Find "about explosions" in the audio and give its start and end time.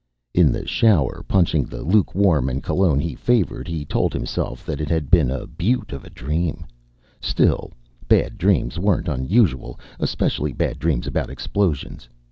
11.05-12.09